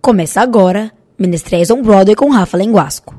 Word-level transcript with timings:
Começa 0.00 0.40
agora 0.40 0.92
Menestréis 1.18 1.70
on 1.70 1.80
Broadway 1.80 2.16
com 2.16 2.28
Rafa 2.28 2.56
Lenguasco. 2.56 3.14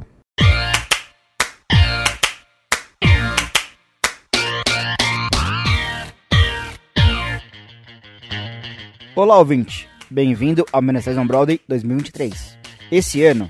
Olá, 9.16 9.38
ouvinte! 9.38 9.88
Bem-vindo 10.10 10.66
ao 10.74 10.82
Menestréis 10.82 11.18
on 11.18 11.26
Broadway 11.26 11.62
2023. 11.68 12.58
Esse 12.92 13.24
ano, 13.24 13.48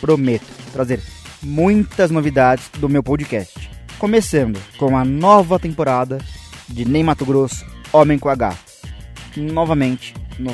prometo 0.00 0.46
trazer 0.72 1.02
muitas 1.42 2.10
novidades 2.10 2.70
do 2.78 2.88
meu 2.88 3.02
podcast. 3.02 3.70
Começando 3.98 4.58
com 4.78 4.96
a 4.96 5.04
nova 5.04 5.58
temporada 5.58 6.18
de 6.72 6.84
Nem 6.84 7.02
Mato 7.02 7.24
Grosso, 7.24 7.64
Homem 7.92 8.18
com 8.18 8.28
H. 8.28 8.56
Novamente 9.36 10.14
no 10.38 10.52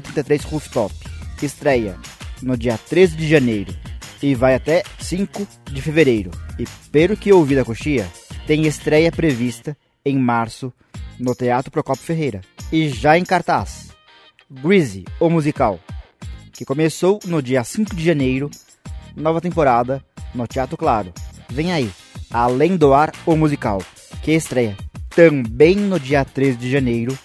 033 0.00 0.42
Rooftop. 0.44 0.94
Estreia 1.42 1.96
no 2.40 2.56
dia 2.56 2.78
13 2.78 3.16
de 3.16 3.28
janeiro 3.28 3.74
e 4.22 4.34
vai 4.34 4.54
até 4.54 4.82
5 4.98 5.46
de 5.70 5.82
fevereiro. 5.82 6.30
E 6.58 6.64
pelo 6.90 7.16
que 7.16 7.32
ouvi 7.32 7.56
da 7.56 7.64
coxia, 7.64 8.08
tem 8.46 8.66
estreia 8.66 9.10
prevista 9.10 9.76
em 10.04 10.16
março 10.18 10.72
no 11.18 11.34
Teatro 11.34 11.70
Procopio 11.70 12.04
Ferreira. 12.04 12.40
E 12.70 12.88
já 12.88 13.18
em 13.18 13.24
cartaz, 13.24 13.88
Greasy, 14.50 15.04
o 15.18 15.28
musical, 15.28 15.80
que 16.52 16.64
começou 16.64 17.18
no 17.24 17.42
dia 17.42 17.64
5 17.64 17.94
de 17.94 18.04
janeiro, 18.04 18.50
nova 19.16 19.40
temporada 19.40 20.04
no 20.34 20.46
Teatro 20.46 20.76
Claro. 20.76 21.12
Vem 21.48 21.72
aí, 21.72 21.90
Além 22.30 22.78
do 22.78 22.94
Ar, 22.94 23.12
o 23.26 23.36
musical, 23.36 23.82
que 24.22 24.32
estreia 24.32 24.74
também 25.14 25.76
no 25.76 26.00
dia 26.00 26.24
13 26.24 26.56
de 26.56 26.70
janeiro 26.70 27.18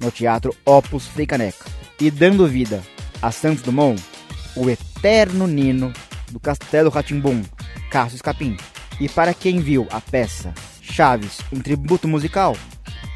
no 0.00 0.10
Teatro 0.10 0.54
Opus 0.64 1.06
Frei 1.06 1.26
Caneca. 1.26 1.64
E 2.00 2.10
dando 2.10 2.46
vida 2.46 2.82
a 3.20 3.30
Santos 3.30 3.62
Dumont, 3.62 4.00
o 4.54 4.68
eterno 4.68 5.46
Nino 5.46 5.92
do 6.30 6.38
Castelo 6.38 6.90
Ratimbum, 6.90 7.42
Cássio 7.90 8.16
Escapim. 8.16 8.56
E 9.00 9.08
para 9.08 9.34
quem 9.34 9.60
viu 9.60 9.86
a 9.90 10.00
peça 10.00 10.52
Chaves, 10.80 11.38
um 11.52 11.60
tributo 11.60 12.08
musical, 12.08 12.56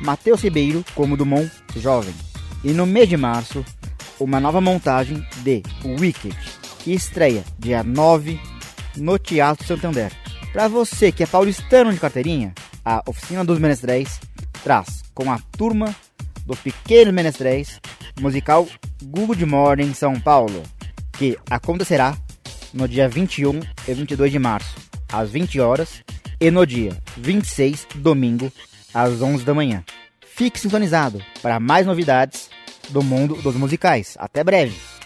Matheus 0.01 0.43
Ribeiro 0.43 0.85
como 0.95 1.17
Dumont 1.17 1.51
jovem. 1.77 2.15
E 2.63 2.73
no 2.73 2.87
mês 2.87 3.09
de 3.09 3.17
março, 3.17 3.65
uma 4.21 4.39
nova 4.39 4.61
montagem 4.61 5.25
de 5.43 5.63
Wicked, 5.85 6.37
que 6.79 6.93
estreia 6.93 7.45
dia 7.59 7.83
9 7.83 8.41
no 8.97 9.19
Teatro 9.19 9.67
Santander. 9.67 10.13
Para 10.53 10.69
você 10.69 11.11
que 11.11 11.23
é 11.23 11.27
paulistano 11.27 11.93
de 11.93 11.99
carteirinha, 11.99 12.53
a 12.85 13.03
Oficina 13.07 13.45
dos 13.45 13.59
Menestréis 13.59 14.21
traz 14.63 15.03
com 15.15 15.31
a 15.31 15.39
turma 15.57 15.95
dos 16.45 16.59
Pequenos 16.59 17.15
Menestréis 17.15 17.81
musical 18.21 18.67
Good 19.03 19.45
Morning 19.47 19.95
São 19.95 20.19
Paulo, 20.19 20.63
que 21.13 21.39
acontecerá 21.51 22.17
no 22.73 22.89
dia 22.89 23.09
21 23.09 23.61
e 23.87 23.95
22 23.95 24.33
de 24.33 24.39
março, 24.39 24.77
às 25.13 25.31
20 25.31 25.61
horas, 25.61 26.03
e 26.41 26.51
no 26.51 26.67
dia 26.67 26.97
26, 27.17 27.87
domingo, 27.97 28.51
às 28.93 29.21
11 29.21 29.45
da 29.45 29.55
manhã. 29.55 29.85
Fique 30.35 30.59
sintonizado 30.59 31.23
para 31.41 31.61
mais 31.61 31.87
novidades 31.87 32.51
do 32.89 33.03
mundo 33.03 33.37
dos 33.37 33.55
musicais. 33.55 34.17
Até 34.19 34.43
breve! 34.43 35.02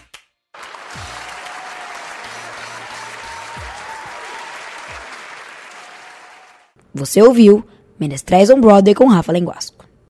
Você 6.97 7.21
ouviu 7.21 7.63
Menestréis 7.99 8.49
on 8.49 8.59
Broadway 8.59 8.95
com 8.95 9.05
Rafa 9.05 9.31
Lenguasco. 9.31 9.76